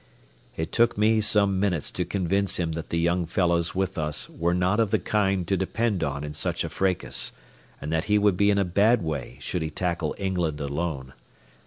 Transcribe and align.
It 0.57 0.71
took 0.71 0.97
me 0.97 1.21
some 1.21 1.59
minutes 1.59 1.91
to 1.91 2.05
convince 2.05 2.57
him 2.57 2.71
that 2.71 2.89
the 2.89 2.97
young 2.97 3.27
fellows 3.27 3.75
with 3.75 3.99
us 3.99 4.27
were 4.31 4.55
not 4.55 4.79
of 4.79 4.89
the 4.89 4.97
kind 4.97 5.47
to 5.47 5.55
depend 5.55 6.03
on 6.03 6.23
in 6.23 6.33
such 6.33 6.63
a 6.63 6.69
fracas, 6.69 7.31
and 7.79 7.91
that 7.91 8.05
he 8.05 8.17
would 8.17 8.35
be 8.35 8.49
in 8.49 8.57
a 8.57 8.65
bad 8.65 9.03
way 9.03 9.37
should 9.41 9.61
he 9.61 9.69
tackle 9.69 10.15
England 10.17 10.59
alone. 10.59 11.13